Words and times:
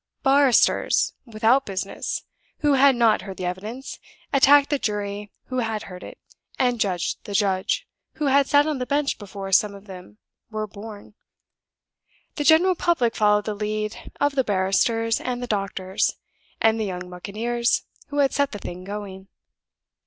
Barristers 0.23 1.13
without 1.27 1.67
business, 1.67 2.23
who 2.61 2.73
had 2.73 2.95
not 2.95 3.21
heard 3.21 3.37
the 3.37 3.45
evidence, 3.45 3.99
attacked 4.33 4.71
the 4.71 4.79
jury 4.79 5.31
who 5.49 5.59
had 5.59 5.83
heard 5.83 6.01
it, 6.01 6.17
and 6.57 6.79
judged 6.81 7.23
the 7.25 7.33
judge, 7.35 7.87
who 8.13 8.25
had 8.25 8.47
sat 8.47 8.65
on 8.65 8.79
the 8.79 8.87
bench 8.87 9.19
before 9.19 9.51
some 9.51 9.75
of 9.75 9.85
them 9.85 10.17
were 10.49 10.65
born. 10.65 11.13
The 12.37 12.43
general 12.43 12.73
public 12.73 13.15
followed 13.15 13.45
the 13.45 13.53
lead 13.53 14.11
of 14.19 14.33
the 14.33 14.43
barristers 14.43 15.19
and 15.21 15.39
the 15.39 15.45
doctors, 15.45 16.17
and 16.59 16.79
the 16.79 16.85
young 16.85 17.07
buccaneers 17.07 17.83
who 18.07 18.17
had 18.17 18.33
set 18.33 18.53
the 18.53 18.57
thing 18.57 18.83
going. 18.83 19.27